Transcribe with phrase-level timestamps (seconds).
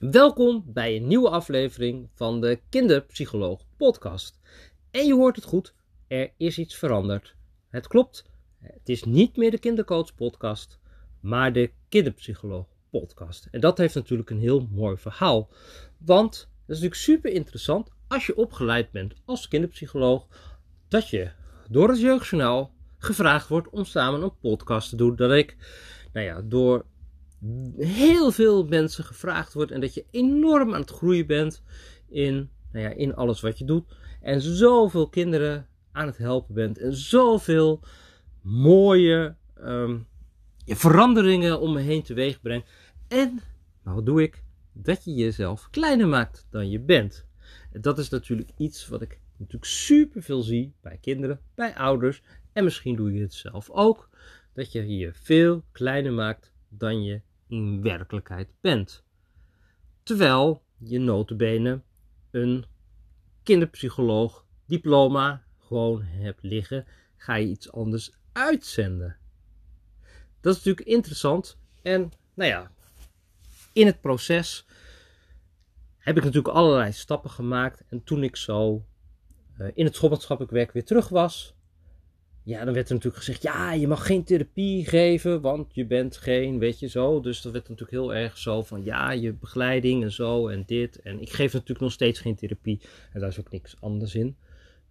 [0.00, 4.40] Welkom bij een nieuwe aflevering van de Kinderpsycholoog Podcast.
[4.90, 5.74] En je hoort het goed,
[6.06, 7.34] er is iets veranderd.
[7.68, 8.24] Het klopt,
[8.58, 10.78] het is niet meer de Kindercoach Podcast,
[11.20, 13.48] maar de Kinderpsycholoog Podcast.
[13.50, 15.50] En dat heeft natuurlijk een heel mooi verhaal.
[15.98, 20.26] Want dat is natuurlijk super interessant als je opgeleid bent als kinderpsycholoog,
[20.88, 21.30] dat je
[21.70, 25.16] door het Jeugdjournaal gevraagd wordt om samen een podcast te doen.
[25.16, 25.56] Dat ik,
[26.12, 26.84] nou ja, door
[27.76, 31.62] heel veel mensen gevraagd wordt en dat je enorm aan het groeien bent
[32.08, 33.84] in, nou ja, in alles wat je doet.
[34.20, 37.80] En zoveel kinderen aan het helpen bent en zoveel
[38.42, 40.06] mooie um,
[40.66, 42.70] veranderingen om me heen teweeg brengt.
[43.08, 43.40] En,
[43.82, 44.42] nou wat doe ik?
[44.72, 47.26] Dat je jezelf kleiner maakt dan je bent.
[47.72, 52.22] En dat is natuurlijk iets wat ik natuurlijk super veel zie bij kinderen, bij ouders.
[52.52, 54.08] En misschien doe je het zelf ook.
[54.52, 59.04] Dat je je veel kleiner maakt dan je in werkelijkheid bent.
[60.02, 61.82] Terwijl je notabene
[62.30, 62.64] een
[63.42, 69.16] kinderpsycholoog diploma gewoon hebt liggen, ga je iets anders uitzenden.
[70.40, 71.58] Dat is natuurlijk interessant.
[71.82, 72.70] En nou ja,
[73.72, 74.66] in het proces
[75.98, 77.84] heb ik natuurlijk allerlei stappen gemaakt.
[77.88, 78.84] En toen ik zo
[79.58, 81.55] uh, in het schoolmaatschappelijk werk weer terug was,
[82.46, 86.16] ja, dan werd er natuurlijk gezegd, ja, je mag geen therapie geven, want je bent
[86.16, 87.20] geen, weet je zo.
[87.20, 91.00] Dus dat werd natuurlijk heel erg zo van, ja, je begeleiding en zo en dit.
[91.02, 92.80] En ik geef natuurlijk nog steeds geen therapie.
[93.12, 94.36] En daar is ook niks anders in.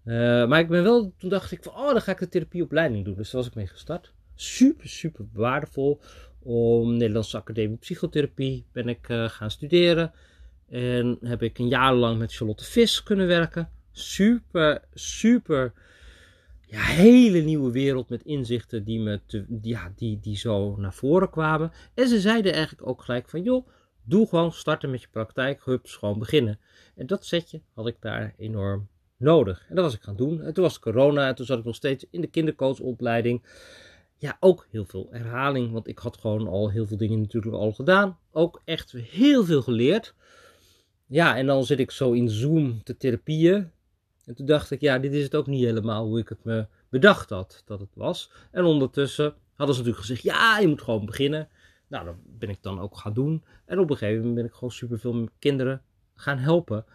[0.05, 3.05] Uh, maar ik ben wel, toen dacht ik van, oh, dan ga ik de therapieopleiding
[3.05, 3.15] doen.
[3.15, 4.13] Dus daar was ik mee gestart.
[4.35, 6.01] Super, super waardevol.
[6.39, 10.13] Om Nederlandse Academie Psychotherapie ben ik uh, gaan studeren.
[10.69, 13.69] En heb ik een jaar lang met Charlotte Vis kunnen werken.
[13.91, 15.73] Super, super
[16.77, 19.19] hele nieuwe wereld met inzichten die, me
[19.61, 21.71] ja, die, die zo naar voren kwamen.
[21.93, 23.67] En ze zeiden eigenlijk ook gelijk van, joh,
[24.03, 26.59] doe gewoon starten met je praktijk, hups, gewoon beginnen.
[26.95, 28.87] En dat setje had ik daar enorm
[29.17, 29.65] nodig.
[29.69, 30.41] En dat was ik gaan doen.
[30.41, 33.43] En toen was corona en toen zat ik nog steeds in de kindercoachopleiding.
[34.17, 37.71] Ja, ook heel veel herhaling, want ik had gewoon al heel veel dingen natuurlijk al
[37.71, 38.17] gedaan.
[38.31, 40.15] Ook echt heel veel geleerd.
[41.07, 43.71] Ja, en dan zit ik zo in Zoom te therapieën.
[44.25, 46.67] En toen dacht ik, ja, dit is het ook niet helemaal hoe ik het me
[46.89, 48.31] bedacht had dat het was.
[48.51, 51.47] En ondertussen hadden ze natuurlijk gezegd, ja, je moet gewoon beginnen.
[51.87, 53.43] Nou, dat ben ik dan ook gaan doen.
[53.65, 55.81] En op een gegeven moment ben ik gewoon superveel kinderen
[56.15, 56.85] gaan helpen.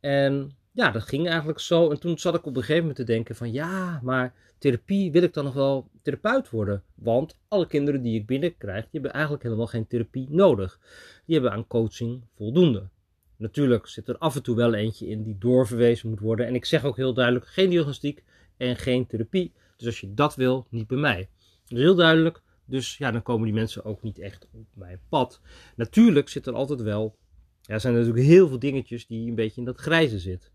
[0.00, 1.90] En ja, dat ging eigenlijk zo.
[1.90, 5.22] En toen zat ik op een gegeven moment te denken van, ja, maar therapie, wil
[5.22, 6.82] ik dan nog wel therapeut worden?
[6.94, 10.78] Want alle kinderen die ik binnenkrijg, die hebben eigenlijk helemaal geen therapie nodig.
[11.24, 12.88] Die hebben aan coaching voldoende.
[13.36, 16.46] Natuurlijk zit er af en toe wel eentje in die doorverwezen moet worden.
[16.46, 18.24] En ik zeg ook heel duidelijk: geen diagnostiek
[18.56, 19.52] en geen therapie.
[19.76, 21.28] Dus als je dat wil, niet bij mij.
[21.64, 22.42] Dat is heel duidelijk.
[22.64, 25.40] Dus ja, dan komen die mensen ook niet echt op mijn pad.
[25.76, 27.16] Natuurlijk zit er altijd wel.
[27.62, 30.52] Ja, zijn er natuurlijk heel veel dingetjes die een beetje in dat grijze zit.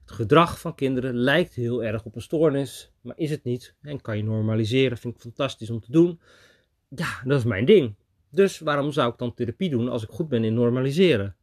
[0.00, 3.74] Het gedrag van kinderen lijkt heel erg op een stoornis, maar is het niet.
[3.82, 6.20] En kan je normaliseren, vind ik fantastisch om te doen.
[6.88, 7.94] Ja, dat is mijn ding.
[8.30, 11.36] Dus waarom zou ik dan therapie doen als ik goed ben in normaliseren?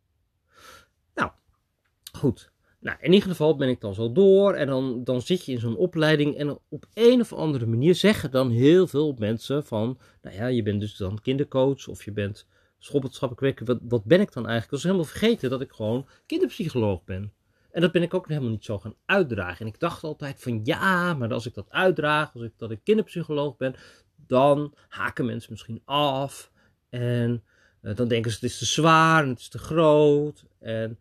[2.17, 2.51] Goed.
[2.79, 5.59] Nou, in ieder geval ben ik dan zo door en dan, dan zit je in
[5.59, 10.35] zo'n opleiding en op een of andere manier zeggen dan heel veel mensen van, nou
[10.35, 12.47] ja, je bent dus dan kindercoach of je bent
[12.77, 14.65] schoolwetenschappelijk werker, wat, wat ben ik dan eigenlijk?
[14.65, 17.33] Ik was helemaal vergeten dat ik gewoon kinderpsycholoog ben.
[17.71, 19.65] En dat ben ik ook helemaal niet zo gaan uitdragen.
[19.65, 22.79] En ik dacht altijd van ja, maar als ik dat uitdraag, als ik dat ik
[22.83, 23.75] kinderpsycholoog ben,
[24.15, 26.51] dan haken mensen misschien af.
[26.89, 27.43] En
[27.81, 30.45] uh, dan denken ze het is te zwaar en het is te groot.
[30.59, 30.99] En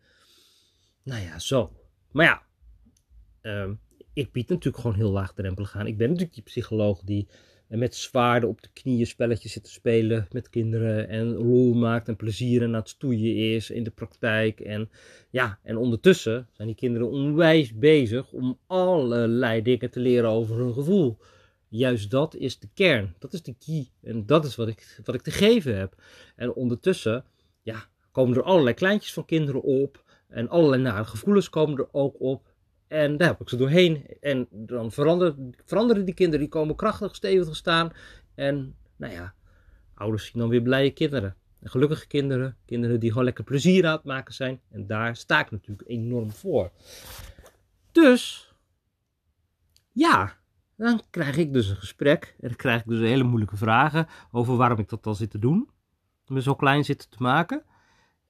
[1.07, 1.73] nou ja, zo.
[2.13, 2.43] Maar ja,
[3.41, 3.75] ehm,
[4.13, 5.87] ik bied natuurlijk gewoon heel laagdrempelig aan.
[5.87, 7.29] Ik ben natuurlijk die psycholoog die
[7.69, 12.17] met zwaarden op de knieën spelletjes zit te spelen met kinderen en rol maakt en
[12.17, 14.61] plezier en aan het stoeien is in de praktijk.
[14.61, 14.91] En
[15.31, 20.73] ja, en ondertussen zijn die kinderen onwijs bezig om allerlei dingen te leren over hun
[20.73, 21.19] gevoel.
[21.69, 25.15] Juist dat is de kern, dat is de key en dat is wat ik, wat
[25.15, 26.03] ik te geven heb.
[26.37, 27.25] En ondertussen,
[27.63, 32.21] ja, komen er allerlei kleintjes van kinderen op en allerlei nare gevoelens komen er ook
[32.21, 32.55] op.
[32.89, 34.07] En daar heb ik ze doorheen.
[34.21, 36.41] En dan veranderen, veranderen die kinderen.
[36.41, 37.93] Die komen krachtig, stevig te staan.
[38.35, 39.35] En nou ja,
[39.95, 41.37] ouders zien dan weer blije kinderen.
[41.61, 42.57] En gelukkige kinderen.
[42.65, 44.61] Kinderen die gewoon lekker plezier aan het maken zijn.
[44.71, 46.71] En daar sta ik natuurlijk enorm voor.
[47.93, 48.53] Dus,
[49.93, 50.37] ja,
[50.77, 52.35] dan krijg ik dus een gesprek.
[52.41, 55.39] En dan krijg ik dus hele moeilijke vragen over waarom ik dat dan zit te
[55.39, 55.71] doen.
[56.27, 57.63] Me zo klein zitten te maken.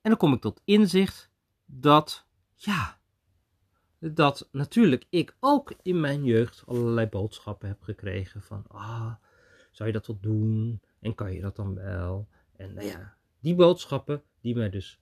[0.01, 1.31] En dan kom ik tot inzicht
[1.67, 2.99] dat, ja,
[3.99, 9.15] dat natuurlijk ik ook in mijn jeugd allerlei boodschappen heb gekregen van, ah,
[9.71, 10.81] zou je dat wel doen?
[11.01, 12.29] En kan je dat dan wel?
[12.57, 15.01] En nou ja, die boodschappen die mij dus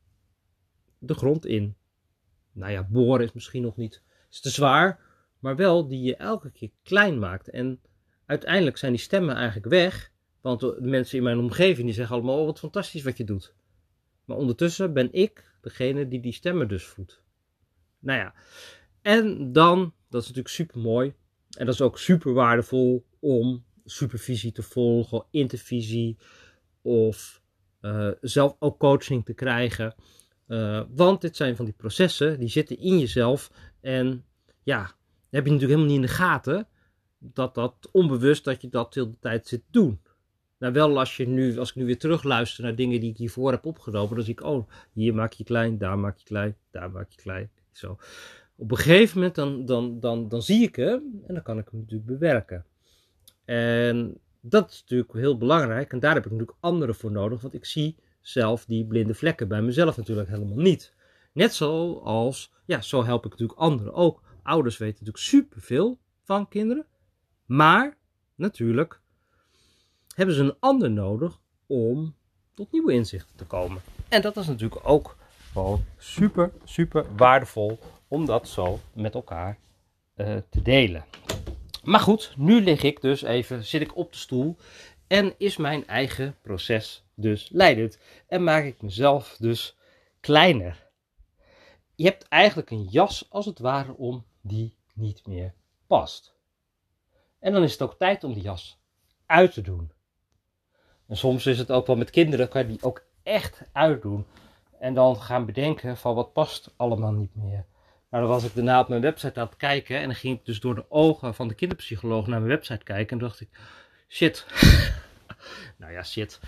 [0.99, 1.76] de grond in.
[2.52, 5.00] Nou ja, boren is misschien nog niet is te zwaar,
[5.38, 7.49] maar wel die je elke keer klein maakt.
[7.49, 7.81] En
[8.26, 12.38] uiteindelijk zijn die stemmen eigenlijk weg, want de mensen in mijn omgeving die zeggen allemaal,
[12.38, 13.55] oh wat fantastisch wat je doet.
[14.24, 17.22] Maar ondertussen ben ik degene die die stemmen dus voedt.
[17.98, 18.34] Nou ja,
[19.02, 21.14] en dan, dat is natuurlijk super mooi,
[21.58, 26.16] en dat is ook super waardevol om supervisie te volgen, intervisie
[26.82, 27.42] of
[27.80, 29.94] uh, zelf ook coaching te krijgen.
[30.48, 33.50] Uh, want dit zijn van die processen, die zitten in jezelf.
[33.80, 34.24] En
[34.62, 34.80] ja,
[35.30, 36.68] heb je natuurlijk helemaal niet in de gaten
[37.18, 40.00] dat dat onbewust dat je dat de tijd zit doen.
[40.64, 43.50] Nou, wel als je nu, als ik nu weer terugluister naar dingen die ik hiervoor
[43.50, 46.90] heb opgenomen, dan zie ik, oh, hier maak je klein, daar maak je klein, daar
[46.90, 47.50] maak je klein.
[47.72, 47.99] Zo.
[48.56, 51.69] Op een gegeven moment dan, dan, dan, dan zie ik hem en dan kan ik
[51.70, 52.64] hem natuurlijk bewerken.
[53.44, 55.93] En dat is natuurlijk heel belangrijk.
[55.93, 57.40] En daar heb ik natuurlijk anderen voor nodig.
[57.40, 60.94] Want ik zie zelf die blinde vlekken bij mezelf natuurlijk helemaal niet.
[61.32, 64.22] Net zoals, ja, zo help ik natuurlijk anderen ook.
[64.43, 66.87] Ouders weten natuurlijk superveel van kinderen.
[67.46, 67.96] Maar
[68.34, 69.02] natuurlijk
[70.14, 72.14] hebben ze een ander nodig om
[72.55, 73.82] tot nieuwe inzichten te komen.
[74.08, 75.16] En dat is natuurlijk ook
[75.52, 77.78] gewoon super, super waardevol
[78.08, 79.58] om dat zo met elkaar
[80.16, 81.05] uh, te delen.
[81.82, 84.56] Maar goed, nu lig ik dus even, zit ik op de stoel
[85.06, 87.99] en is mijn eigen proces dus leidend.
[88.26, 89.76] En maak ik mezelf dus
[90.20, 90.90] kleiner.
[91.94, 95.55] Je hebt eigenlijk een jas als het ware om die niet meer
[95.87, 96.34] past.
[97.38, 98.78] En dan is het ook tijd om die jas
[99.26, 99.93] uit te doen.
[101.08, 104.24] En soms is het ook wel met kinderen, kan je die ook echt uitdoen.
[104.78, 107.64] En dan gaan bedenken van wat past allemaal niet meer.
[108.10, 109.96] Nou, dan was ik daarna op mijn website aan het kijken.
[109.98, 113.18] En dan ging ik dus door de ogen van de kinderpsycholoog naar mijn website kijken.
[113.18, 113.48] En dacht ik,
[114.08, 114.46] shit.
[115.78, 116.40] nou ja, shit.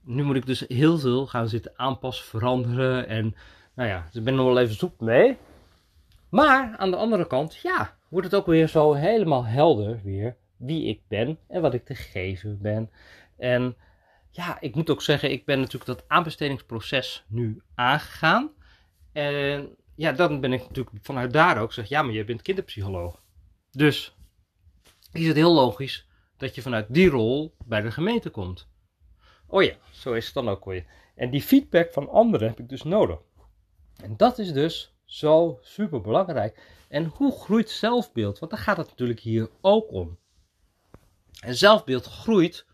[0.00, 3.08] Nu moet ik dus heel veel gaan zitten aanpassen, veranderen.
[3.08, 3.36] En
[3.74, 5.36] nou ja, ik ben nog wel even zoek mee.
[6.28, 10.86] Maar aan de andere kant, ja, wordt het ook weer zo helemaal helder weer wie
[10.86, 12.90] ik ben en wat ik te geven ben.
[13.36, 13.76] En
[14.36, 18.50] ja, ik moet ook zeggen, ik ben natuurlijk dat aanbestedingsproces nu aangegaan.
[19.12, 23.22] En ja, dan ben ik natuurlijk vanuit daar ook zeg, ja, maar je bent kinderpsycholoog.
[23.70, 24.16] Dus
[25.12, 28.68] is het heel logisch dat je vanuit die rol bij de gemeente komt.
[29.46, 30.86] Oh ja, zo is het dan ook weer.
[31.14, 33.18] En die feedback van anderen heb ik dus nodig.
[34.02, 36.60] En dat is dus zo super belangrijk.
[36.88, 38.38] En hoe groeit zelfbeeld?
[38.38, 40.18] Want daar gaat het natuurlijk hier ook om.
[41.40, 42.66] En zelfbeeld groeit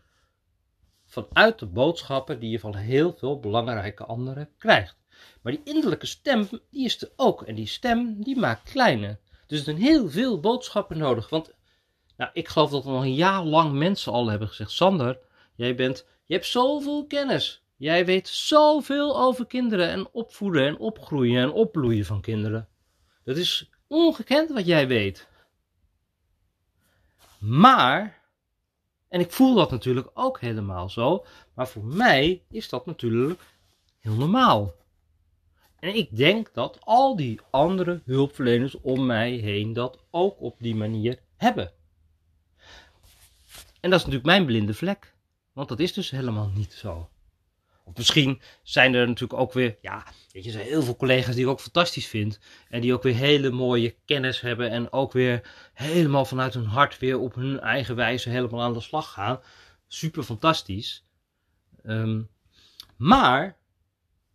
[1.13, 4.97] vanuit de boodschappen die je van heel veel belangrijke anderen krijgt.
[5.41, 7.41] Maar die innerlijke stem, die is er ook.
[7.41, 9.19] En die stem, die maakt kleine.
[9.47, 11.29] Dus er zijn heel veel boodschappen nodig.
[11.29, 11.53] Want
[12.17, 15.19] nou, ik geloof dat nog een jaar lang mensen al hebben gezegd: Sander,
[15.55, 17.63] jij bent, je hebt zoveel kennis.
[17.77, 22.67] Jij weet zoveel over kinderen en opvoeden en opgroeien en opbloeien van kinderen.
[23.23, 25.27] Dat is ongekend wat jij weet.
[27.39, 28.22] Maar,
[29.13, 33.41] en ik voel dat natuurlijk ook helemaal zo, maar voor mij is dat natuurlijk
[33.99, 34.73] heel normaal.
[35.79, 40.75] En ik denk dat al die andere hulpverleners om mij heen dat ook op die
[40.75, 41.71] manier hebben.
[43.79, 45.13] En dat is natuurlijk mijn blinde vlek.
[45.51, 47.09] Want dat is dus helemaal niet zo.
[47.83, 51.43] Of misschien zijn er natuurlijk ook weer, ja, weet je, zijn heel veel collega's die
[51.43, 52.39] ik ook fantastisch vind.
[52.69, 54.69] En die ook weer hele mooie kennis hebben.
[54.69, 58.81] En ook weer helemaal vanuit hun hart weer op hun eigen wijze helemaal aan de
[58.81, 59.39] slag gaan.
[59.87, 61.05] Super fantastisch.
[61.83, 62.21] Ehm,
[62.97, 63.57] maar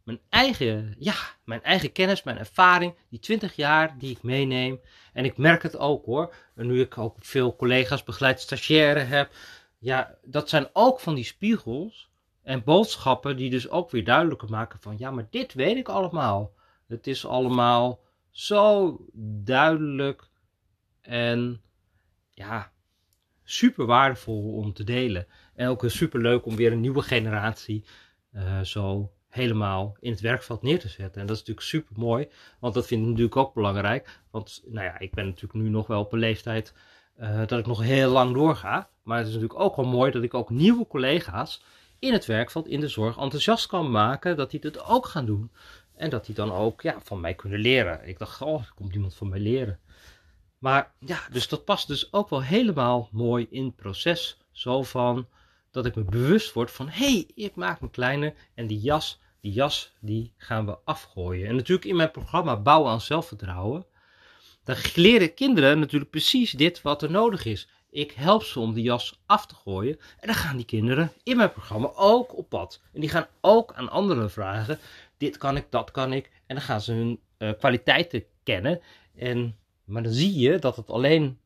[0.05, 4.81] mijn eigen, ja, mijn eigen kennis, mijn ervaring, die 20 jaar die ik meeneem.
[5.13, 6.35] En ik merk het ook hoor.
[6.55, 9.31] En nu ik ook veel collega's begeleid stagiaire heb.
[9.79, 12.09] Ja, dat zijn ook van die spiegels
[12.49, 16.55] en boodschappen die dus ook weer duidelijker maken van ja, maar dit weet ik allemaal.
[16.87, 18.01] Het is allemaal
[18.31, 18.97] zo
[19.45, 20.31] duidelijk
[21.01, 21.63] en
[22.31, 22.73] ja,
[23.45, 25.27] super waardevol om te delen.
[25.55, 27.85] En ook super leuk om weer een nieuwe generatie
[28.33, 31.21] uh, zo helemaal in het werkveld neer te zetten.
[31.21, 32.29] En dat is natuurlijk super mooi,
[32.61, 34.21] want dat vind ik natuurlijk ook belangrijk.
[34.31, 36.75] Want nou ja, ik ben natuurlijk nu nog wel op een leeftijd
[37.21, 38.91] uh, dat ik nog heel lang doorga.
[39.03, 41.63] Maar het is natuurlijk ook wel mooi dat ik ook nieuwe collega's
[41.99, 45.51] in het werkveld, in de zorg, enthousiast kan maken dat die het ook gaan doen.
[45.97, 48.09] En dat die dan ook ja, van mij kunnen leren.
[48.09, 49.79] Ik dacht, oh, er komt iemand van mij leren.
[50.59, 54.39] Maar ja, dus dat past dus ook wel helemaal mooi in het proces.
[54.53, 55.29] Zo van,
[55.71, 59.21] dat ik me bewust word van hé, hey, ik maak me kleiner en die jas,
[59.41, 61.49] die jas, die gaan we afgooien.
[61.49, 63.87] En natuurlijk in mijn programma Bouwen aan Zelfvertrouwen,
[64.65, 67.69] dan leren kinderen natuurlijk precies dit wat er nodig is.
[67.91, 69.99] Ik help ze om die jas af te gooien.
[70.21, 72.81] En dan gaan die kinderen in mijn programma ook op pad.
[72.93, 74.79] En die gaan ook aan anderen vragen:
[75.17, 76.31] dit kan ik, dat kan ik.
[76.47, 78.81] En dan gaan ze hun uh, kwaliteiten kennen.
[79.17, 81.39] En, maar dan zie je dat het alleen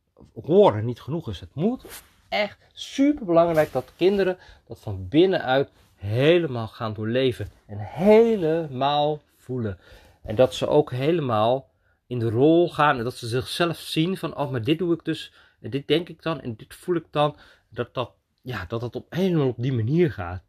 [0.42, 1.40] horen niet genoeg is.
[1.40, 1.84] Het moet
[2.28, 7.50] echt super belangrijk dat kinderen dat van binnenuit helemaal gaan doorleven.
[7.66, 9.78] En helemaal voelen.
[10.22, 11.70] En dat ze ook helemaal
[12.06, 12.98] in de rol gaan.
[12.98, 15.32] En dat ze zichzelf zien van, oh, maar dit doe ik dus.
[15.62, 16.40] En dit denk ik dan.
[16.40, 17.36] En dit voel ik dan.
[17.68, 20.42] Dat dat, ja, dat het op helemaal op die manier gaat.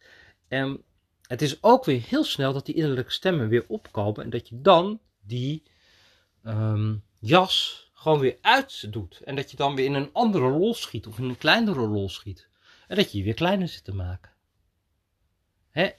[0.47, 0.83] En
[1.21, 4.23] het is ook weer heel snel dat die innerlijke stemmen weer opkomen.
[4.23, 5.63] En dat je dan die
[6.45, 9.21] um, jas gewoon weer uit doet.
[9.21, 11.07] En dat je dan weer in een andere rol schiet.
[11.07, 12.47] Of in een kleinere rol schiet.
[12.87, 14.31] En dat je je weer kleiner zit te maken.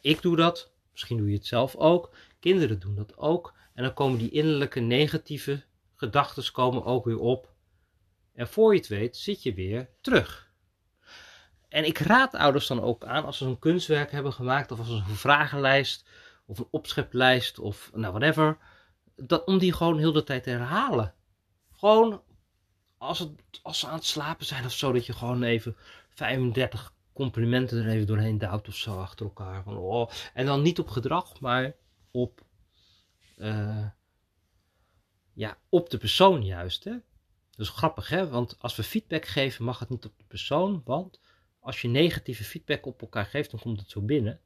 [0.00, 0.72] Ik doe dat.
[0.92, 2.16] Misschien doe je het zelf ook.
[2.40, 3.54] Kinderen doen dat ook.
[3.74, 5.62] En dan komen die innerlijke negatieve
[5.94, 7.53] gedachten komen ook weer op.
[8.34, 10.52] En voor je het weet zit je weer terug.
[11.68, 14.88] En ik raad ouders dan ook aan als ze een kunstwerk hebben gemaakt of als
[14.88, 16.04] ze een vragenlijst
[16.46, 18.58] of een opscheplijst of nou whatever,
[19.16, 21.14] dat, om die gewoon heel de tijd te herhalen.
[21.72, 22.22] Gewoon
[22.98, 23.30] als, het,
[23.62, 25.76] als ze aan het slapen zijn of zo, dat je gewoon even
[26.08, 29.62] 35 complimenten er even doorheen duwt of zo achter elkaar.
[29.62, 30.10] Van, oh.
[30.34, 31.74] En dan niet op gedrag, maar
[32.10, 32.40] op,
[33.36, 33.86] uh,
[35.32, 36.84] ja, op de persoon juist.
[36.84, 36.94] Hè?
[37.56, 38.28] Dat is grappig, hè?
[38.28, 40.82] Want als we feedback geven, mag het niet op de persoon.
[40.84, 41.20] Want
[41.60, 44.40] als je negatieve feedback op elkaar geeft, dan komt het zo binnen.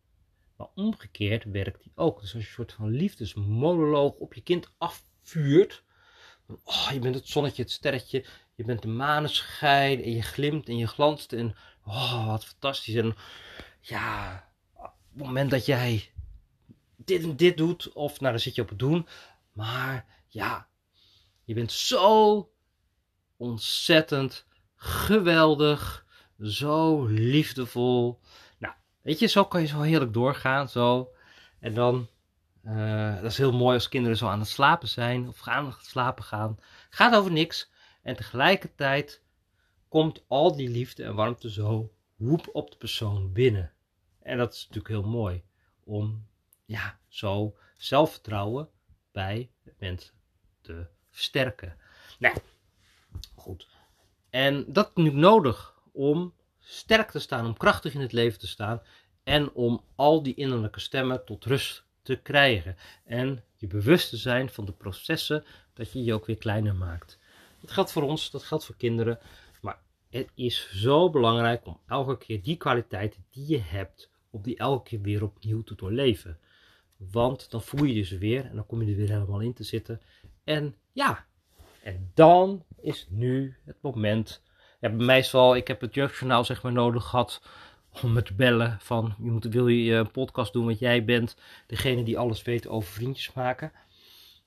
[0.56, 2.20] Maar omgekeerd werkt die ook.
[2.20, 5.82] Dus als je een soort van liefdesmonoloog op je kind afvuurt.
[6.64, 8.24] Oh, je bent het zonnetje, het sterretje.
[8.54, 10.02] Je bent de maneschijn.
[10.02, 11.32] En je glimt en je glanst.
[11.32, 12.94] En oh, wat fantastisch.
[12.94, 13.16] En
[13.80, 16.12] ja, op het moment dat jij
[16.96, 17.92] dit en dit doet.
[17.92, 19.06] Of nou, dan zit je op het doen.
[19.52, 20.68] Maar ja,
[21.44, 22.50] je bent zo
[23.38, 26.06] ontzettend geweldig.
[26.40, 28.20] Zo liefdevol.
[28.58, 30.68] Nou, weet je, zo kan je zo heerlijk doorgaan.
[30.68, 31.12] Zo.
[31.58, 32.08] En dan,
[32.64, 35.28] uh, dat is heel mooi als kinderen zo aan het slapen zijn.
[35.28, 36.58] Of gaan het slapen gaan.
[36.90, 37.70] Gaat over niks.
[38.02, 39.22] En tegelijkertijd
[39.88, 43.72] komt al die liefde en warmte zo woep op de persoon binnen.
[44.22, 45.42] En dat is natuurlijk heel mooi.
[45.84, 46.26] Om
[46.64, 48.68] ja, zo zelfvertrouwen
[49.12, 50.14] bij mensen
[50.60, 51.76] te versterken.
[52.18, 52.36] Nou,
[53.34, 53.68] goed.
[54.30, 58.46] En dat is nu nodig om sterk te staan, om krachtig in het leven te
[58.46, 58.82] staan
[59.22, 62.76] en om al die innerlijke stemmen tot rust te krijgen.
[63.04, 67.18] En je bewust te zijn van de processen dat je je ook weer kleiner maakt.
[67.60, 69.18] Dat geldt voor ons, dat geldt voor kinderen.
[69.60, 69.78] Maar
[70.10, 74.88] het is zo belangrijk om elke keer die kwaliteiten die je hebt, op die elke
[74.88, 76.38] keer weer opnieuw te doorleven.
[76.96, 79.54] Want dan voel je je ze weer en dan kom je er weer helemaal in
[79.54, 80.00] te zitten.
[80.44, 81.26] En ja,
[81.88, 84.42] en dan is nu het moment
[84.80, 87.42] ja, meestal, ik heb het jeugdjournaal zeg maar nodig gehad
[88.02, 91.36] om me te bellen van, je moet, wil je een podcast doen, want jij bent
[91.66, 93.72] degene die alles weet over vriendjes maken.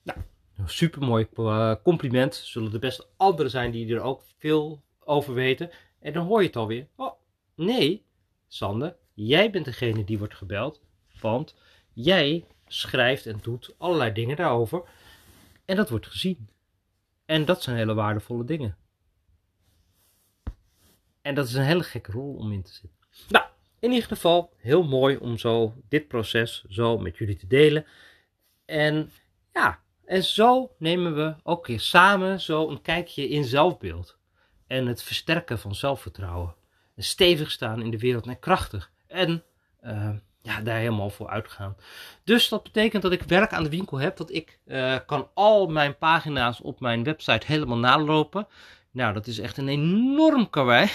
[0.02, 0.18] Nou,
[0.56, 2.34] een super mooi eh, compliment.
[2.34, 5.70] Zullen er best anderen zijn die er ook veel over weten.
[6.00, 6.86] En dan hoor je het alweer.
[6.96, 7.12] Oh,
[7.54, 8.04] nee,
[8.48, 10.80] Sander, jij bent degene die wordt gebeld,
[11.20, 11.56] want
[11.92, 14.82] jij schrijft en doet allerlei dingen daarover.
[15.64, 16.48] En dat wordt gezien.
[17.32, 18.76] En dat zijn hele waardevolle dingen.
[21.22, 22.98] En dat is een hele gekke rol om in te zitten.
[23.28, 23.44] Nou,
[23.78, 27.86] in ieder geval heel mooi om zo dit proces zo met jullie te delen.
[28.64, 29.10] En
[29.52, 34.18] ja, en zo nemen we ook weer samen zo een kijkje in zelfbeeld.
[34.66, 36.54] En het versterken van zelfvertrouwen.
[36.94, 38.92] En stevig staan in de wereld en krachtig.
[39.06, 39.44] En
[39.84, 41.76] uh, ja, daar helemaal voor uitgaan.
[42.24, 44.16] Dus dat betekent dat ik werk aan de winkel heb.
[44.16, 48.46] Dat ik uh, kan al mijn pagina's op mijn website helemaal nalopen.
[48.90, 50.90] Nou, dat is echt een enorm karwei.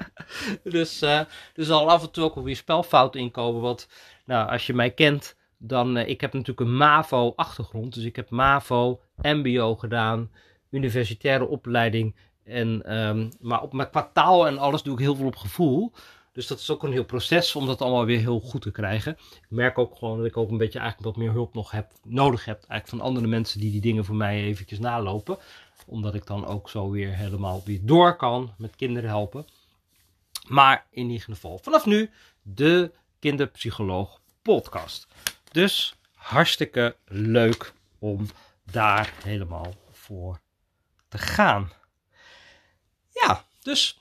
[0.64, 1.18] dus uh,
[1.54, 3.60] er zal af en toe ook weer spelfouten inkomen.
[3.60, 3.88] Want
[4.24, 5.96] nou, als je mij kent, dan...
[5.96, 7.94] Uh, ik heb natuurlijk een MAVO-achtergrond.
[7.94, 10.30] Dus ik heb MAVO, MBO gedaan,
[10.70, 12.16] universitaire opleiding.
[12.44, 15.92] En, um, maar op mijn kwartaal en alles doe ik heel veel op gevoel.
[16.32, 19.12] Dus dat is ook een heel proces om dat allemaal weer heel goed te krijgen.
[19.12, 21.92] Ik merk ook gewoon dat ik ook een beetje eigenlijk wat meer hulp nog heb,
[22.02, 22.56] nodig heb.
[22.56, 25.38] Eigenlijk van andere mensen die die dingen voor mij eventjes nalopen
[25.86, 29.46] omdat ik dan ook zo weer helemaal weer door kan met kinderen helpen.
[30.48, 32.10] Maar in ieder geval vanaf nu
[32.42, 35.06] de Kinderpsycholoog podcast.
[35.50, 38.26] Dus hartstikke leuk om
[38.70, 40.40] daar helemaal voor
[41.08, 41.72] te gaan.
[43.10, 44.00] Ja, dus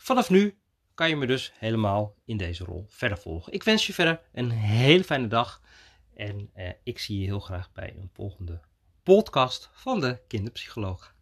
[0.00, 0.56] vanaf nu
[1.02, 3.52] kan je me dus helemaal in deze rol verder volgen.
[3.52, 5.60] Ik wens je verder een hele fijne dag
[6.14, 8.60] en eh, ik zie je heel graag bij een volgende
[9.02, 11.14] podcast van de kinderpsycholoog.